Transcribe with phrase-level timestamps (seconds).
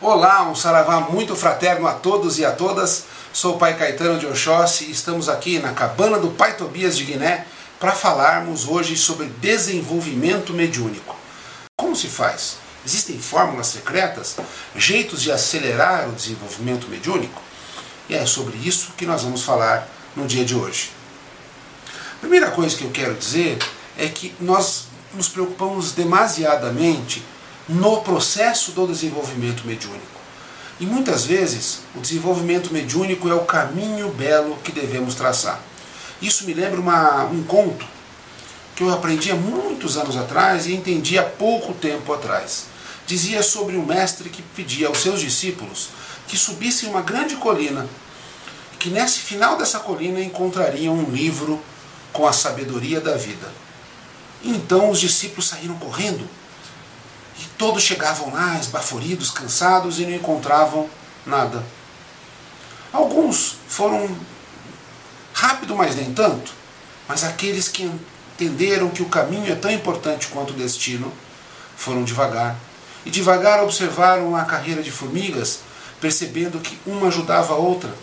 [0.00, 3.04] Olá, um saravá muito fraterno a todos e a todas.
[3.32, 7.04] Sou o Pai Caetano de Oxóssi e estamos aqui na cabana do Pai Tobias de
[7.04, 7.46] Guiné
[7.78, 11.16] para falarmos hoje sobre desenvolvimento mediúnico.
[11.76, 12.56] Como se faz?
[12.84, 14.36] Existem fórmulas secretas?
[14.74, 17.40] Jeitos de acelerar o desenvolvimento mediúnico?
[18.08, 20.90] E é sobre isso que nós vamos falar no dia de hoje.
[22.16, 23.58] A primeira coisa que eu quero dizer
[23.96, 27.22] é que nós nos preocupamos demasiadamente
[27.68, 30.14] no processo do desenvolvimento mediúnico.
[30.78, 35.60] E muitas vezes o desenvolvimento mediúnico é o caminho belo que devemos traçar.
[36.20, 37.86] Isso me lembra uma, um conto
[38.74, 42.66] que eu aprendi há muitos anos atrás e entendi há pouco tempo atrás.
[43.06, 45.90] Dizia sobre um mestre que pedia aos seus discípulos
[46.26, 47.86] que subissem uma grande colina,
[48.78, 51.62] que nesse final dessa colina encontrariam um livro
[52.12, 53.52] com a sabedoria da vida.
[54.42, 56.28] Então os discípulos saíram correndo
[57.58, 60.88] todos chegavam lá esbaforidos, cansados e não encontravam
[61.26, 61.62] nada.
[62.92, 64.08] Alguns foram
[65.32, 66.52] rápido, mas nem tanto.
[67.08, 67.90] Mas aqueles que
[68.34, 71.12] entenderam que o caminho é tão importante quanto o destino
[71.76, 72.56] foram devagar.
[73.04, 75.60] E devagar observaram a carreira de formigas,
[76.00, 77.94] percebendo que uma ajudava a outra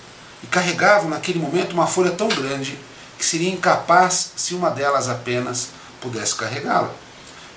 [0.44, 2.78] e carregavam naquele momento uma folha tão grande
[3.18, 6.92] que seria incapaz se uma delas apenas pudesse carregá-la.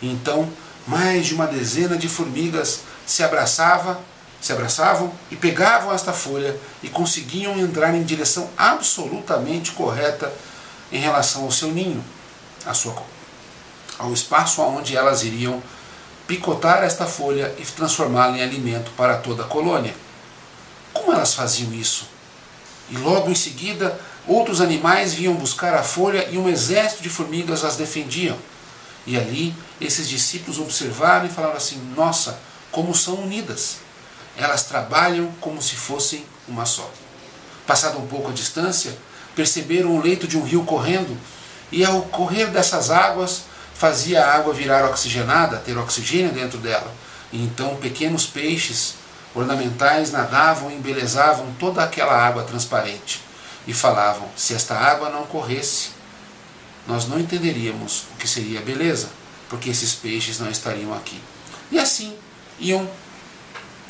[0.03, 0.48] Então
[0.86, 4.00] mais de uma dezena de formigas se abraçava,
[4.40, 10.32] se abraçavam e pegavam esta folha e conseguiam entrar em direção absolutamente correta
[10.92, 12.05] em relação ao seu ninho,
[12.66, 12.94] à sua,
[13.98, 15.62] ao espaço onde elas iriam
[16.27, 19.94] picotar esta folha e transformá-la em alimento para toda a colônia.
[20.92, 22.08] Como elas faziam isso?
[22.90, 27.64] E logo em seguida, outros animais vinham buscar a folha e um exército de formigas
[27.64, 28.36] as defendiam.
[29.06, 32.38] E ali esses discípulos observaram e falaram assim: Nossa,
[32.70, 33.77] como são unidas!
[34.36, 36.91] Elas trabalham como se fossem uma só.
[37.66, 38.96] Passado um pouco a distância,
[39.34, 41.16] perceberam o leito de um rio correndo,
[41.70, 43.42] e ao correr dessas águas,
[43.74, 46.92] fazia a água virar oxigenada, ter oxigênio dentro dela.
[47.33, 48.95] E então pequenos peixes
[49.34, 53.20] ornamentais nadavam e embelezavam toda aquela água transparente.
[53.67, 55.90] E falavam: se esta água não corresse,
[56.86, 59.08] nós não entenderíamos o que seria beleza,
[59.48, 61.20] porque esses peixes não estariam aqui.
[61.70, 62.14] E assim
[62.58, 62.89] iam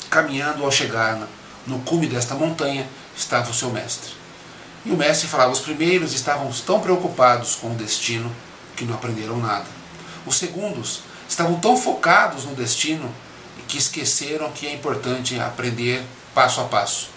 [0.09, 1.27] caminhando ao chegar
[1.67, 4.11] no cume desta montanha, estava o seu mestre.
[4.85, 8.33] E o mestre falava: os primeiros estavam tão preocupados com o destino
[8.75, 9.65] que não aprenderam nada.
[10.25, 13.13] Os segundos estavam tão focados no destino
[13.67, 16.03] que esqueceram que é importante aprender
[16.33, 17.09] passo a passo.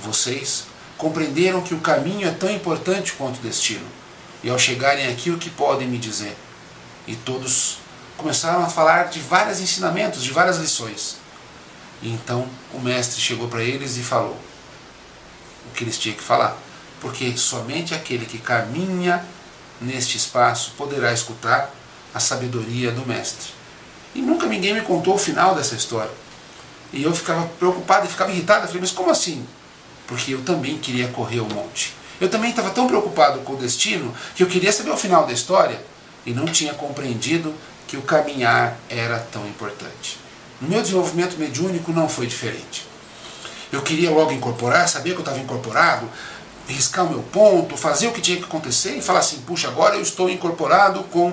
[0.00, 0.64] Vocês
[0.96, 3.99] compreenderam que o caminho é tão importante quanto o destino
[4.42, 6.36] e ao chegarem aqui, o que podem me dizer?
[7.06, 7.78] E todos
[8.16, 11.16] começaram a falar de vários ensinamentos, de várias lições.
[12.02, 14.38] E então o mestre chegou para eles e falou
[15.66, 16.56] o que eles tinham que falar.
[17.00, 19.24] Porque somente aquele que caminha
[19.80, 21.70] neste espaço poderá escutar
[22.14, 23.52] a sabedoria do mestre.
[24.14, 26.10] E nunca ninguém me contou o final dessa história.
[26.92, 28.66] E eu ficava preocupado e ficava irritado.
[28.66, 29.46] Falei, mas como assim?
[30.06, 31.94] Porque eu também queria correr o monte.
[32.20, 35.32] Eu também estava tão preocupado com o destino que eu queria saber o final da
[35.32, 35.80] história
[36.26, 37.54] e não tinha compreendido
[37.88, 40.18] que o caminhar era tão importante.
[40.60, 42.86] No meu desenvolvimento mediúnico não foi diferente.
[43.72, 46.08] Eu queria logo incorporar, sabia que eu estava incorporado,
[46.68, 49.96] riscar o meu ponto, fazer o que tinha que acontecer e falar assim: puxa, agora
[49.96, 51.32] eu estou incorporado com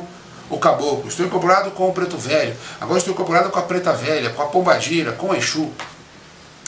[0.50, 4.30] o caboclo, estou incorporado com o preto velho, agora estou incorporado com a preta velha,
[4.30, 5.72] com a pombagira, com o Exu.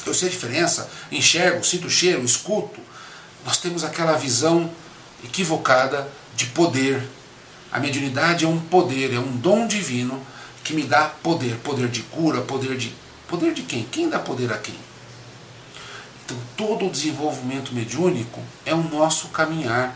[0.06, 2.82] Eu sei a diferença, enxergo, sinto o cheiro, escuto,
[3.46, 4.70] nós temos aquela visão
[5.24, 7.08] equivocada de poder.
[7.72, 10.22] A mediunidade é um poder, é um dom divino
[10.64, 12.94] que me dá poder, poder de cura, poder de
[13.28, 13.84] poder de quem?
[13.84, 14.76] Quem dá poder a quem?
[16.26, 19.96] Então, todo o desenvolvimento mediúnico é o nosso caminhar.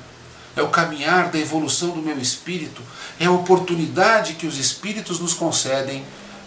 [0.56, 2.80] É o caminhar da evolução do meu espírito,
[3.20, 6.06] é a oportunidade que os espíritos nos concedem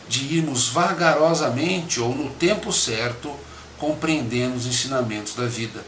[0.09, 3.35] de irmos vagarosamente ou no tempo certo
[3.79, 5.85] compreendendo os ensinamentos da vida.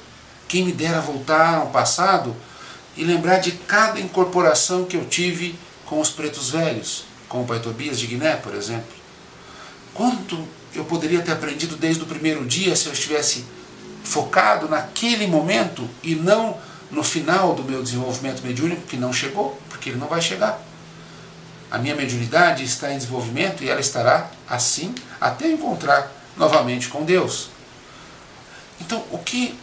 [0.49, 2.35] Quem me dera voltar ao passado
[2.97, 5.57] e lembrar de cada incorporação que eu tive
[5.87, 8.97] com os pretos velhos, com o Pai Tobias de Guiné, por exemplo.
[9.95, 10.43] Quanto
[10.75, 13.45] eu poderia ter aprendido desde o primeiro dia se eu estivesse
[14.03, 16.57] focado naquele momento e não
[16.91, 20.61] no final do meu desenvolvimento mediúnico, que não chegou, porque ele não vai chegar.
[21.71, 27.51] A minha mediunidade está em desenvolvimento e ela estará assim até encontrar novamente com Deus.
[28.81, 29.59] Então, o que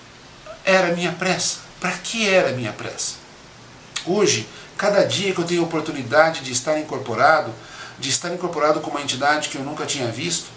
[0.65, 1.59] era minha pressa?
[1.79, 3.13] Para que era minha pressa?
[4.05, 7.53] Hoje, cada dia que eu tenho a oportunidade de estar incorporado,
[7.99, 10.47] de estar incorporado com uma entidade que eu nunca tinha visto,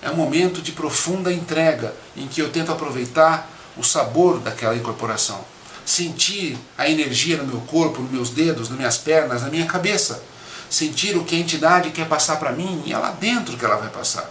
[0.00, 5.44] É um momento de profunda entrega, em que eu tento aproveitar o sabor daquela incorporação.
[5.84, 10.22] Sentir a energia no meu corpo, nos meus dedos, nas minhas pernas, na minha cabeça.
[10.70, 13.74] Sentir o que a entidade quer passar para mim e é lá dentro que ela
[13.76, 14.30] vai passar.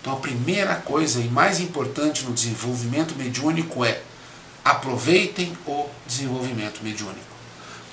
[0.00, 4.00] Então a primeira coisa e mais importante no desenvolvimento mediúnico é
[4.64, 7.30] aproveitem o desenvolvimento mediúnico.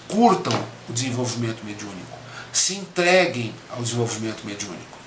[0.07, 0.53] Curtam
[0.89, 2.17] o desenvolvimento mediúnico.
[2.51, 4.97] Se entreguem ao desenvolvimento mediúnico.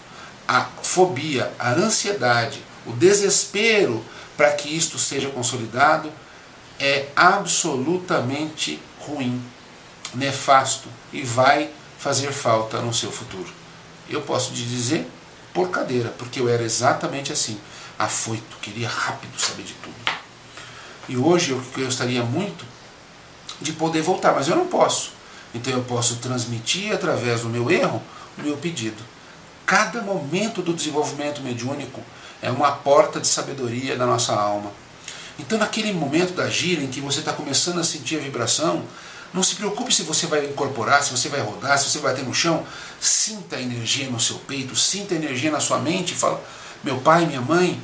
[0.47, 4.05] A fobia, a ansiedade, o desespero
[4.37, 6.11] para que isto seja consolidado
[6.79, 9.43] é absolutamente ruim,
[10.15, 13.53] nefasto e vai fazer falta no seu futuro.
[14.09, 15.07] Eu posso te dizer
[15.53, 17.61] por cadeira, porque eu era exatamente assim,
[17.99, 20.20] afoito, queria rápido saber de tudo.
[21.11, 22.65] E hoje eu gostaria muito
[23.61, 25.11] de poder voltar, mas eu não posso.
[25.53, 28.01] Então eu posso transmitir através do meu erro
[28.39, 29.03] o meu pedido.
[29.67, 32.01] Cada momento do desenvolvimento mediúnico
[32.41, 34.71] é uma porta de sabedoria da nossa alma.
[35.37, 38.85] Então, naquele momento da gira em que você está começando a sentir a vibração,
[39.35, 42.25] não se preocupe se você vai incorporar, se você vai rodar, se você vai bater
[42.25, 42.65] no chão.
[43.01, 46.41] Sinta a energia no seu peito, sinta a energia na sua mente fala:
[46.85, 47.83] Meu pai, minha mãe,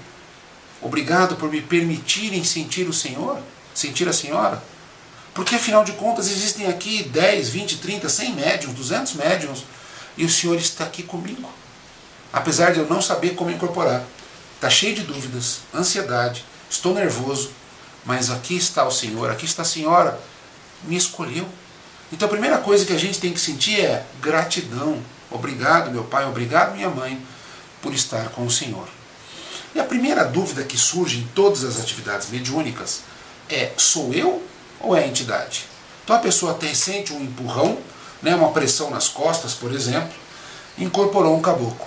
[0.86, 3.38] obrigado por me permitirem sentir o Senhor,
[3.74, 4.62] sentir a Senhora.
[5.34, 9.64] Porque afinal de contas existem aqui 10, 20, 30, 100 médiums, 200 médiums
[10.16, 11.50] e o Senhor está aqui comigo.
[12.32, 14.04] Apesar de eu não saber como incorporar.
[14.54, 17.50] Está cheio de dúvidas, ansiedade, estou nervoso,
[18.06, 20.18] mas aqui está o Senhor, aqui está a Senhora
[20.84, 21.46] me escolheu.
[22.12, 25.02] Então a primeira coisa que a gente tem que sentir é gratidão.
[25.30, 27.20] Obrigado, meu pai, obrigado, minha mãe,
[27.82, 28.95] por estar com o Senhor.
[29.76, 33.02] E a primeira dúvida que surge em todas as atividades mediúnicas
[33.46, 34.42] é: sou eu
[34.80, 35.66] ou é a entidade?
[36.02, 37.76] Então a pessoa tem, sente um empurrão,
[38.22, 40.14] né, uma pressão nas costas, por exemplo,
[40.78, 41.86] incorporou um caboclo.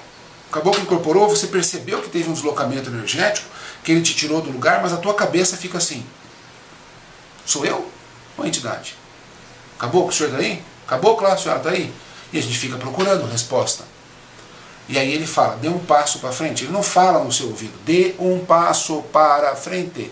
[0.50, 3.48] O caboclo incorporou, você percebeu que teve um deslocamento energético,
[3.84, 6.06] que ele te tirou do lugar, mas a tua cabeça fica assim:
[7.44, 7.90] sou eu?
[8.38, 8.96] Uma entidade.
[9.80, 10.62] Acabou com o senhor está aí?
[10.86, 11.92] Acabou, claro, a senhora está aí?
[12.32, 13.84] E a gente fica procurando resposta.
[14.90, 16.64] E aí ele fala, dê um passo para frente.
[16.64, 20.12] Ele não fala no seu ouvido, dê um passo para frente.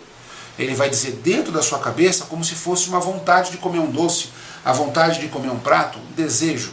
[0.58, 3.90] Ele vai dizer dentro da sua cabeça como se fosse uma vontade de comer um
[3.90, 4.30] doce,
[4.64, 6.72] a vontade de comer um prato, um desejo.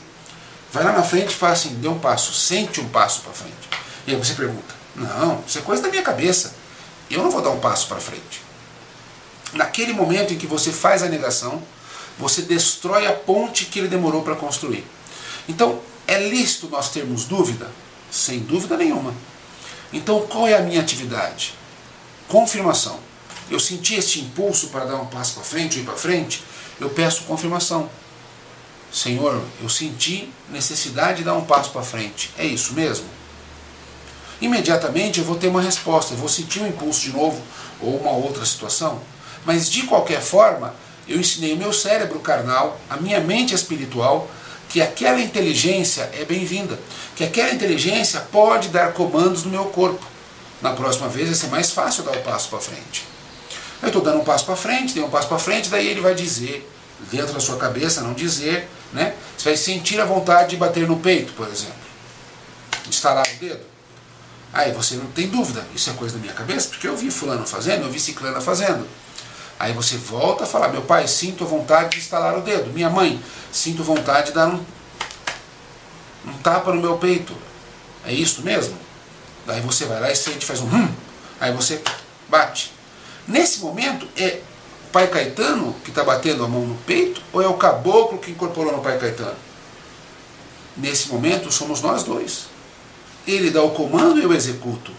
[0.71, 3.55] Vai lá na frente e fala assim, dê um passo, sente um passo para frente.
[4.06, 6.55] E aí você pergunta, não, isso é coisa da minha cabeça.
[7.11, 8.43] Eu não vou dar um passo para frente.
[9.55, 11.62] Naquele momento em que você faz a negação,
[12.19, 14.85] você destrói a ponte que ele demorou para construir.
[15.49, 17.67] Então, é lícito nós termos dúvida?
[18.15, 19.13] Sem dúvida nenhuma.
[19.93, 21.53] Então, qual é a minha atividade?
[22.29, 23.01] Confirmação.
[23.51, 26.45] Eu senti este impulso para dar um passo para frente ir para frente,
[26.81, 27.91] eu peço confirmação.
[28.93, 32.31] Senhor, eu senti necessidade de dar um passo para frente.
[32.39, 33.07] É isso mesmo?
[34.41, 37.43] Imediatamente eu vou ter uma resposta, eu vou sentir um impulso de novo
[37.81, 39.01] ou uma outra situação.
[39.45, 40.73] Mas de qualquer forma,
[41.09, 44.31] eu ensinei o meu cérebro carnal, a minha mente espiritual,
[44.75, 46.76] que aquela inteligência é bem-vinda,
[47.15, 50.05] que aquela inteligência pode dar comandos no meu corpo.
[50.61, 53.06] Na próxima vez vai ser mais fácil dar o um passo para frente.
[53.81, 56.12] Eu estou dando um passo para frente, dei um passo para frente, daí ele vai
[56.12, 56.69] dizer,
[57.12, 59.15] dentro da sua cabeça, não dizer, né?
[59.38, 61.77] Você vai sentir a vontade de bater no peito, por exemplo.
[62.88, 63.61] Instalar o dedo.
[64.53, 67.47] Aí você não tem dúvida, isso é coisa da minha cabeça, porque eu vi fulano
[67.47, 68.84] fazendo, eu vi ciclana fazendo.
[69.65, 72.71] Aí você volta a falar, meu pai, sinto vontade de estalar o dedo.
[72.71, 73.19] Minha mãe,
[73.51, 74.63] sinto vontade de dar um,
[76.27, 77.35] um tapa no meu peito.
[78.05, 78.77] É isso mesmo?
[79.47, 80.93] Daí você vai lá e sente, faz um hum,
[81.41, 81.81] aí você
[82.29, 82.75] bate.
[83.27, 84.43] Nesse momento, é
[84.87, 88.33] o pai Caetano que está batendo a mão no peito ou é o caboclo que
[88.33, 89.37] incorporou no pai Caetano?
[90.77, 92.49] Nesse momento, somos nós dois.
[93.27, 94.93] Ele dá o comando e eu executo.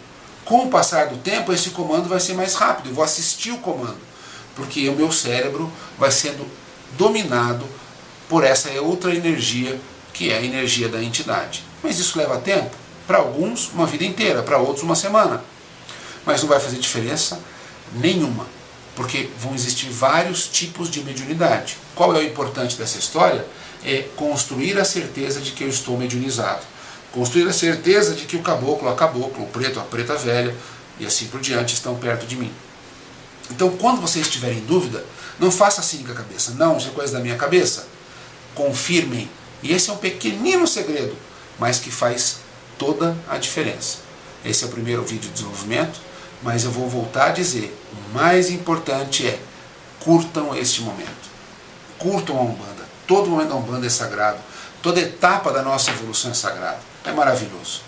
[0.44, 3.60] Com o passar do tempo, esse comando vai ser mais rápido, eu vou assistir o
[3.60, 4.15] comando
[4.56, 6.46] porque o meu cérebro vai sendo
[6.98, 7.66] dominado
[8.30, 9.80] por essa outra energia
[10.14, 11.64] que é a energia da entidade.
[11.84, 12.72] Mas isso leva tempo?
[13.06, 15.44] Para alguns, uma vida inteira, para outros, uma semana.
[16.26, 17.40] Mas não vai fazer diferença
[17.94, 18.48] nenhuma,
[18.96, 21.78] porque vão existir vários tipos de mediunidade.
[21.94, 23.46] Qual é o importante dessa história?
[23.84, 26.62] É construir a certeza de que eu estou mediunizado.
[27.12, 30.56] Construir a certeza de que o caboclo, a caboclo, o preto, a preta velha
[31.00, 32.52] e assim por diante estão perto de mim.
[33.52, 35.06] Então, quando você estiver em dúvida,
[35.40, 36.52] não faça assim com a cabeça.
[36.52, 37.88] Não, isso é coisa da minha cabeça.
[38.54, 39.30] Confirmem.
[39.62, 41.16] E esse é um pequenino segredo,
[41.60, 42.38] mas que faz
[42.78, 44.00] toda a diferença.
[44.44, 46.00] Esse é o primeiro vídeo de desenvolvimento,
[46.42, 49.40] mas eu vou voltar a dizer: o mais importante é
[50.00, 51.26] curtam este momento.
[51.98, 52.86] Curtam a Umbanda.
[53.08, 54.38] Todo momento da Umbanda é sagrado.
[54.82, 56.80] Toda etapa da nossa evolução é sagrada.
[57.04, 57.82] É maravilhoso.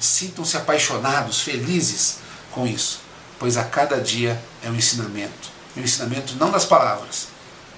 [0.00, 2.18] Sintam-se apaixonados, felizes
[2.50, 3.00] com isso,
[3.40, 5.48] pois a cada dia é um ensinamento.
[5.74, 7.28] Um ensinamento não das palavras,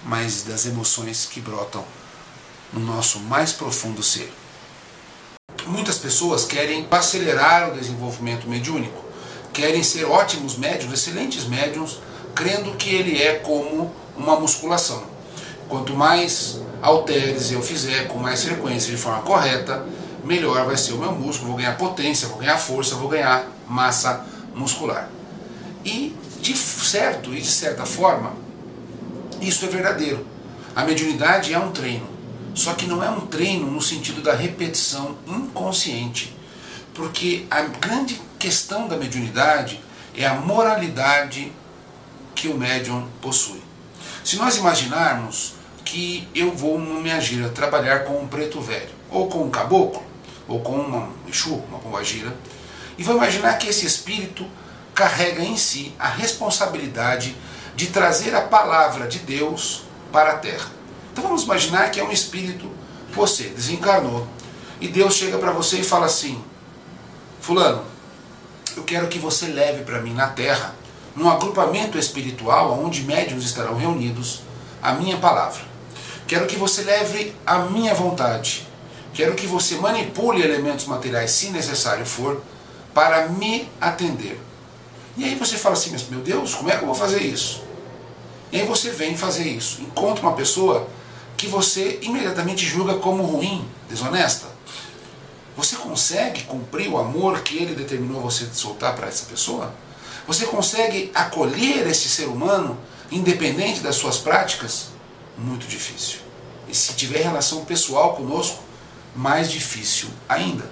[0.04, 1.84] mas das emoções que brotam
[2.72, 4.32] no nosso mais profundo ser.
[5.66, 9.04] Muitas pessoas querem acelerar o desenvolvimento mediúnico,
[9.52, 12.00] querem ser ótimos médiums, excelentes médiums,
[12.34, 15.04] crendo que ele é como uma musculação.
[15.68, 19.86] Quanto mais halteres eu fizer com mais frequência de forma correta,
[20.24, 24.26] melhor vai ser o meu músculo, vou ganhar potência, vou ganhar força, vou ganhar massa
[24.54, 25.08] muscular.
[25.84, 28.34] E de certo e de certa forma,
[29.40, 30.26] isso é verdadeiro.
[30.74, 32.08] A mediunidade é um treino,
[32.54, 36.36] só que não é um treino no sentido da repetição inconsciente,
[36.94, 39.80] porque a grande questão da mediunidade
[40.16, 41.52] é a moralidade
[42.34, 43.62] que o médium possui.
[44.24, 49.44] Se nós imaginarmos que eu vou minha gira trabalhar com um preto velho, ou com
[49.44, 50.02] um caboclo,
[50.48, 52.34] ou com uma Exu, uma pombagira,
[52.96, 54.46] e vou imaginar que esse espírito
[55.02, 57.36] carrega em si a responsabilidade
[57.74, 59.82] de trazer a palavra de Deus
[60.12, 60.70] para a terra.
[61.10, 62.70] Então vamos imaginar que é um espírito,
[63.12, 64.28] você desencarnou,
[64.80, 66.40] e Deus chega para você e fala assim:
[67.40, 67.82] Fulano,
[68.76, 70.72] eu quero que você leve para mim na terra,
[71.16, 74.42] num agrupamento espiritual onde médiuns estarão reunidos,
[74.80, 75.64] a minha palavra.
[76.28, 78.68] Quero que você leve a minha vontade.
[79.12, 82.40] Quero que você manipule elementos materiais, se necessário for,
[82.94, 84.40] para me atender.
[85.16, 87.62] E aí você fala assim, meu Deus, como é que eu vou fazer isso?
[88.50, 89.82] E aí você vem fazer isso.
[89.82, 90.88] Encontra uma pessoa
[91.36, 94.46] que você imediatamente julga como ruim, desonesta.
[95.56, 99.74] Você consegue cumprir o amor que ele determinou você soltar para essa pessoa?
[100.26, 102.78] Você consegue acolher esse ser humano,
[103.10, 104.88] independente das suas práticas?
[105.36, 106.20] Muito difícil.
[106.68, 108.62] E se tiver relação pessoal conosco,
[109.14, 110.70] mais difícil ainda.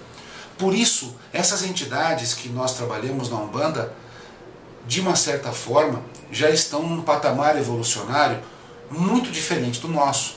[0.57, 3.93] Por isso, essas entidades que nós trabalhamos na Umbanda,
[4.87, 8.41] de uma certa forma, já estão num patamar evolucionário
[8.91, 10.37] muito diferente do nosso.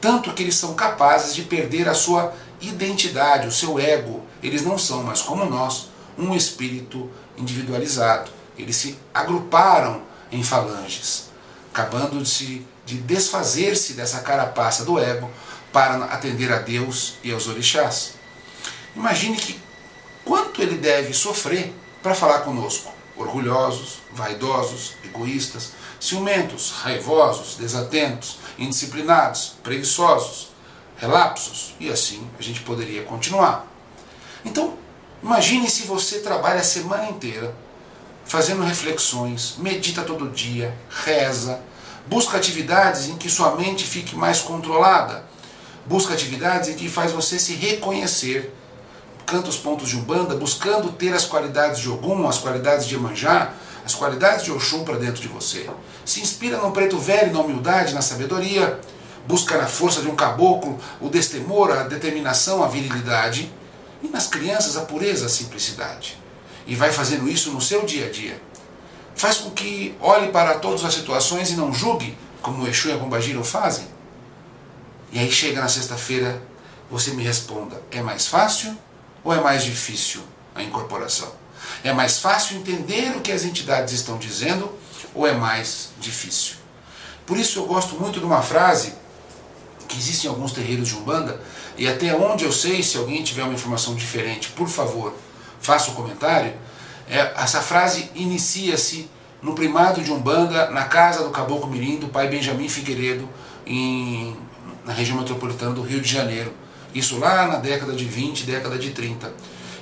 [0.00, 4.22] Tanto que eles são capazes de perder a sua identidade, o seu ego.
[4.42, 8.30] Eles não são, mas como nós, um espírito individualizado.
[8.56, 11.30] Eles se agruparam em falanges,
[11.72, 15.30] acabando de, de desfazer-se dessa carapaça do ego
[15.72, 18.14] para atender a Deus e aos orixás.
[18.94, 19.60] Imagine que
[20.24, 22.92] quanto ele deve sofrer para falar conosco.
[23.18, 30.48] Orgulhosos, vaidosos, egoístas, ciumentos, raivosos, desatentos, indisciplinados, preguiçosos,
[30.96, 33.66] relapsos, e assim a gente poderia continuar.
[34.44, 34.74] Então,
[35.22, 37.54] imagine se você trabalha a semana inteira
[38.24, 41.60] fazendo reflexões, medita todo dia, reza,
[42.06, 45.24] busca atividades em que sua mente fique mais controlada,
[45.86, 48.54] busca atividades em que faz você se reconhecer,
[49.30, 53.52] canta os pontos de Umbanda, buscando ter as qualidades de Ogum, as qualidades de Emanjá,
[53.84, 55.68] as qualidades de Oxum para dentro de você.
[56.04, 58.80] Se inspira no preto velho, na humildade, na sabedoria,
[59.26, 63.52] busca na força de um caboclo o destemor, a determinação, a virilidade,
[64.02, 66.18] e nas crianças a pureza, a simplicidade
[66.68, 68.40] e vai fazendo isso no seu dia a dia.
[69.16, 72.92] Faz com que olhe para todas as situações e não julgue, como o Exu e
[72.92, 73.86] a Bombagira o fazem.
[75.10, 76.40] E aí chega na sexta-feira,
[76.90, 78.76] você me responda: é mais fácil
[79.24, 80.22] ou é mais difícil
[80.54, 81.32] a incorporação?
[81.84, 84.72] É mais fácil entender o que as entidades estão dizendo
[85.14, 86.56] ou é mais difícil?
[87.26, 88.94] Por isso eu gosto muito de uma frase
[89.88, 91.40] que existe em alguns terreiros de Umbanda,
[91.76, 95.14] e até onde eu sei, se alguém tiver uma informação diferente, por favor,
[95.60, 96.52] faça um comentário,
[97.08, 99.08] é, essa frase inicia-se
[99.40, 103.28] no primado de Umbanda, na casa do Caboclo Mirim, do pai Benjamin Figueiredo,
[103.66, 104.36] em,
[104.84, 106.52] na região metropolitana do Rio de Janeiro.
[106.98, 109.32] Isso lá na década de 20, década de 30.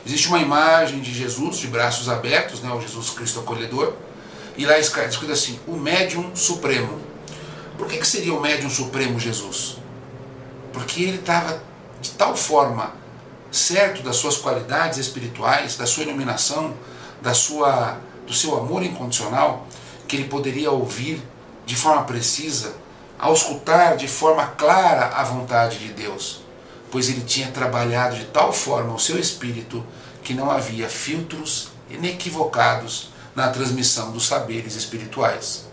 [0.04, 3.94] Existe uma imagem de Jesus de braços abertos, né, o Jesus Cristo acolhedor,
[4.54, 7.00] e lá está escrito assim: o médium supremo.
[7.78, 9.78] Por que, que seria o médium supremo Jesus?
[10.74, 11.62] Porque ele estava
[12.02, 12.92] de tal forma
[13.50, 16.74] certo das suas qualidades espirituais, da sua iluminação,
[17.22, 17.96] da sua,
[18.26, 19.66] do seu amor incondicional,
[20.06, 21.22] que ele poderia ouvir
[21.64, 22.74] de forma precisa,
[23.18, 26.44] ao escutar de forma clara a vontade de Deus,
[26.90, 29.84] pois ele tinha trabalhado de tal forma o seu espírito
[30.22, 35.66] que não havia filtros inequivocados na transmissão dos saberes espirituais.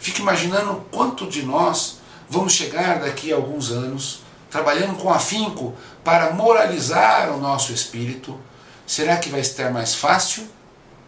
[0.00, 6.32] Fique imaginando quanto de nós vamos chegar daqui a alguns anos trabalhando com afinco para
[6.32, 8.38] moralizar o nosso espírito,
[8.86, 10.48] será que vai estar mais fácil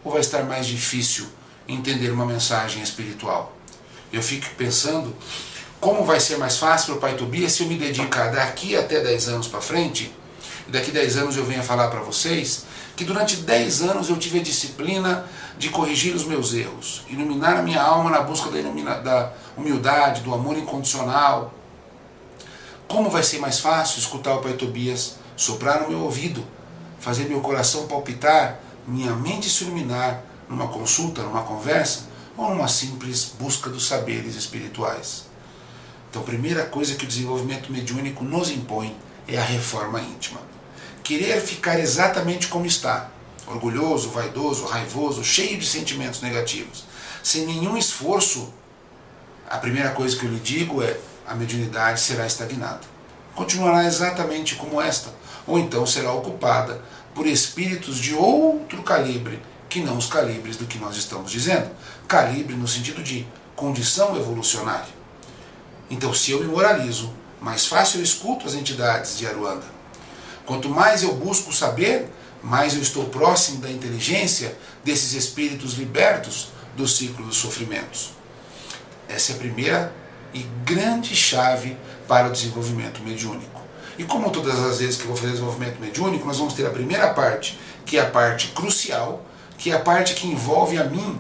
[0.05, 1.27] ou vai estar mais difícil
[1.67, 3.55] entender uma mensagem espiritual?
[4.13, 5.15] Eu fico pensando
[5.81, 9.01] como vai ser mais fácil para o Pai Tobias se eu me dedicar daqui até
[9.01, 10.13] 10 anos para frente
[10.69, 12.65] daqui 10 anos eu venha falar para vocês
[13.01, 15.25] que durante 10 anos eu tive a disciplina
[15.57, 20.35] de corrigir os meus erros, iluminar a minha alma na busca da, da humildade, do
[20.35, 21.51] amor incondicional.
[22.87, 26.45] Como vai ser mais fácil escutar o Pai Tobias soprar no meu ouvido,
[26.99, 32.03] fazer meu coração palpitar, minha mente se iluminar numa consulta, numa conversa
[32.37, 35.30] ou numa simples busca dos saberes espirituais.
[36.11, 38.97] Então, a primeira coisa que o desenvolvimento mediúnico nos impõe
[39.29, 40.41] é a reforma íntima.
[41.05, 43.09] Querer ficar exatamente como está,
[43.47, 46.85] orgulhoso, vaidoso, raivoso, cheio de sentimentos negativos,
[47.23, 48.53] sem nenhum esforço,
[49.49, 52.81] a primeira coisa que eu lhe digo é: a mediunidade será estagnada.
[53.33, 55.15] Continuará exatamente como esta,
[55.47, 56.83] ou então será ocupada
[57.15, 61.71] por espíritos de outro calibre que não os calibres do que nós estamos dizendo.
[62.09, 63.25] Calibre no sentido de
[63.55, 65.00] condição evolucionária.
[65.91, 69.67] Então, se eu me moralizo, mais fácil eu escuto as entidades de Aruanda.
[70.47, 72.09] Quanto mais eu busco saber,
[72.43, 78.11] mais eu estou próximo da inteligência desses espíritos libertos do ciclo dos sofrimentos.
[79.09, 79.93] Essa é a primeira
[80.33, 83.61] e grande chave para o desenvolvimento mediúnico.
[83.99, 86.71] E como todas as vezes que eu vou fazer desenvolvimento mediúnico, nós vamos ter a
[86.71, 89.25] primeira parte, que é a parte crucial,
[89.59, 91.19] que é a parte que envolve a mim,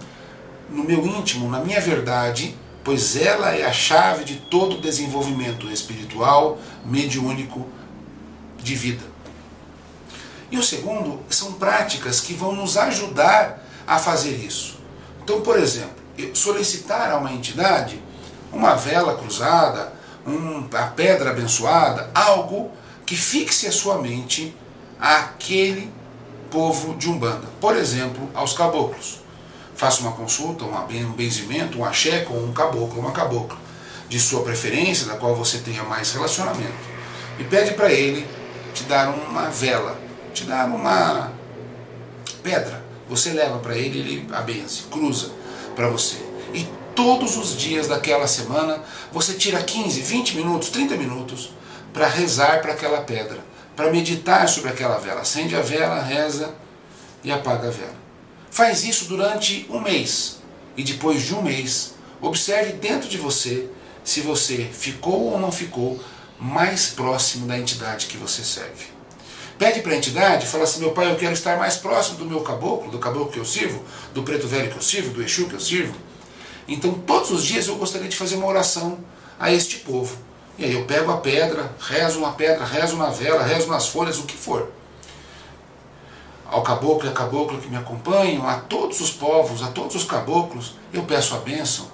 [0.71, 5.71] no meu íntimo, na minha verdade, pois ela é a chave de todo o desenvolvimento
[5.71, 7.67] espiritual, mediúnico,
[8.59, 9.05] de vida.
[10.51, 14.79] E o segundo são práticas que vão nos ajudar a fazer isso.
[15.23, 16.01] Então, por exemplo,
[16.35, 18.01] solicitar a uma entidade
[18.53, 19.93] uma vela cruzada,
[20.27, 22.71] um, a pedra abençoada, algo
[23.07, 24.55] que fixe a sua mente
[24.99, 25.93] àquele
[26.51, 27.47] povo de Umbanda.
[27.61, 29.20] Por exemplo, aos caboclos.
[29.81, 33.57] Faça uma consulta, um benzimento, um axé com um caboclo, uma cabocla,
[34.11, 36.75] de sua preferência, da qual você tenha mais relacionamento.
[37.39, 38.29] E pede para ele
[38.75, 39.99] te dar uma vela,
[40.35, 41.33] te dar uma
[42.43, 42.85] pedra.
[43.09, 45.31] Você leva para ele, ele abençoe, cruza
[45.75, 46.19] para você.
[46.53, 51.55] E todos os dias daquela semana você tira 15, 20 minutos, 30 minutos
[51.91, 53.39] para rezar para aquela pedra,
[53.75, 55.23] para meditar sobre aquela vela.
[55.23, 56.55] Acende a vela, reza
[57.25, 58.00] e apaga a vela.
[58.51, 60.41] Faz isso durante um mês
[60.77, 63.69] e depois de um mês, observe dentro de você
[64.03, 66.01] se você ficou ou não ficou
[66.39, 68.87] mais próximo da entidade que você serve.
[69.59, 72.41] Pede para a entidade, fala assim, meu pai, eu quero estar mais próximo do meu
[72.41, 73.85] caboclo, do caboclo que eu sirvo,
[74.15, 75.95] do preto velho que eu sirvo, do Exu que eu sirvo.
[76.67, 78.99] Então todos os dias eu gostaria de fazer uma oração
[79.39, 80.17] a este povo.
[80.59, 84.19] E aí eu pego a pedra, rezo uma pedra, rezo na vela, rezo nas folhas,
[84.19, 84.71] o que for.
[86.51, 90.03] Ao caboclo e a cabocla que me acompanham, a todos os povos, a todos os
[90.03, 91.87] caboclos, eu peço a bênção.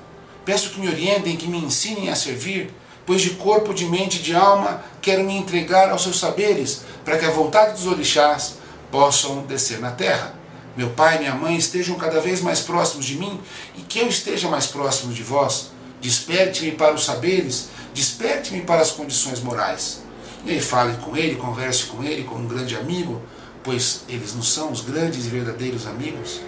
[0.46, 2.72] Peço que me orientem, que me ensinem a servir,
[3.04, 7.18] pois de corpo, de mente e de alma quero me entregar aos seus saberes, para
[7.18, 8.54] que a vontade dos orixás
[8.90, 10.34] possam descer na terra.
[10.74, 13.38] Meu pai e minha mãe estejam cada vez mais próximos de mim
[13.76, 15.70] e que eu esteja mais próximo de vós.
[16.00, 20.02] Desperte-me para os saberes, desperte-me para as condições morais.
[20.46, 23.20] E fale com ele, converse com ele como um grande amigo,
[23.66, 26.40] pois eles não são os grandes e verdadeiros amigos.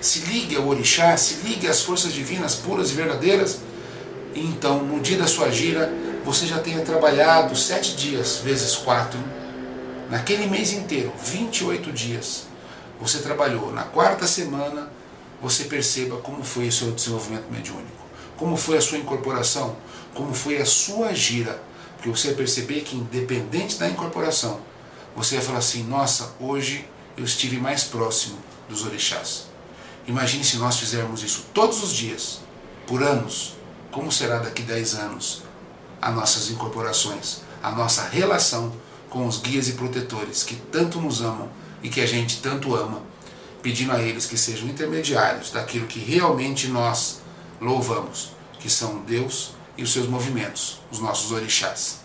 [0.00, 3.58] Se ligue ao orixá, se ligue às forças divinas puras e verdadeiras,
[4.34, 5.92] e então, no dia da sua gira,
[6.24, 9.20] você já tenha trabalhado sete dias vezes quatro,
[10.08, 12.44] naquele mês inteiro, 28 dias,
[12.98, 13.70] você trabalhou.
[13.70, 14.90] Na quarta semana,
[15.42, 18.06] você perceba como foi o seu desenvolvimento mediúnico,
[18.38, 19.76] como foi a sua incorporação,
[20.14, 21.60] como foi a sua gira.
[21.96, 24.69] Porque você vai perceber que, independente da incorporação,
[25.16, 29.46] você vai falar assim: nossa, hoje eu estive mais próximo dos orixás.
[30.06, 32.40] Imagine se nós fizermos isso todos os dias,
[32.86, 33.54] por anos,
[33.90, 35.42] como será daqui 10 anos
[36.00, 38.72] as nossas incorporações, a nossa relação
[39.10, 41.50] com os guias e protetores que tanto nos amam
[41.82, 43.02] e que a gente tanto ama,
[43.62, 47.20] pedindo a eles que sejam intermediários daquilo que realmente nós
[47.60, 52.00] louvamos, que são Deus e os seus movimentos, os nossos orixás.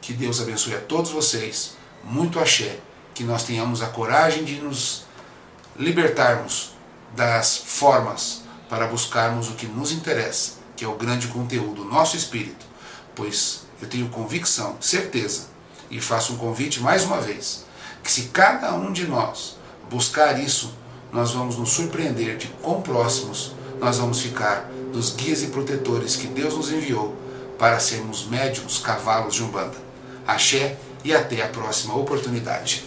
[0.00, 2.78] Que Deus abençoe a todos vocês, muito axé,
[3.14, 5.04] que nós tenhamos a coragem de nos
[5.76, 6.72] libertarmos
[7.14, 12.16] das formas para buscarmos o que nos interessa que é o grande conteúdo, o nosso
[12.16, 12.66] espírito,
[13.14, 15.44] pois eu tenho convicção, certeza,
[15.88, 17.64] e faço um convite mais uma vez,
[18.02, 19.56] que se cada um de nós
[19.88, 20.74] buscar isso,
[21.12, 26.26] nós vamos nos surpreender de quão próximos nós vamos ficar dos guias e protetores que
[26.26, 27.16] Deus nos enviou
[27.58, 29.76] para sermos médiums, cavalos de Umbanda.
[30.26, 32.84] Axé e até a próxima oportunidade.